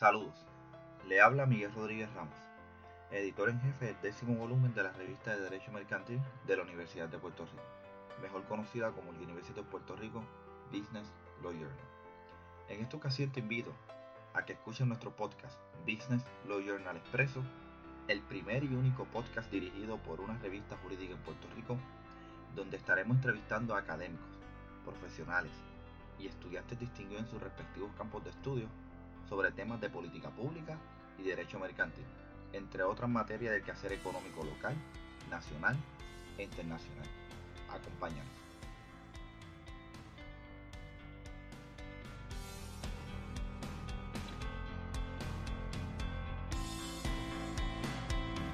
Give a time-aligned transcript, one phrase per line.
[0.00, 0.46] Saludos,
[1.08, 2.32] le habla Miguel Rodríguez Ramos,
[3.10, 7.10] editor en jefe del décimo volumen de la revista de Derecho Mercantil de la Universidad
[7.10, 7.62] de Puerto Rico,
[8.22, 10.24] mejor conocida como el University of Puerto Rico
[10.72, 11.76] Business Law Journal.
[12.70, 13.74] En esta ocasión te invito
[14.32, 17.42] a que escuches nuestro podcast Business Law Journal Expreso,
[18.08, 21.76] el primer y único podcast dirigido por una revista jurídica en Puerto Rico,
[22.56, 24.38] donde estaremos entrevistando a académicos,
[24.82, 25.52] profesionales
[26.18, 28.66] y estudiantes distinguidos en sus respectivos campos de estudio
[29.30, 30.76] sobre temas de política pública
[31.16, 32.04] y derecho mercantil,
[32.52, 34.74] entre otras materias del quehacer económico local,
[35.30, 35.76] nacional
[36.36, 37.06] e internacional.
[37.70, 38.39] Acompáñanos.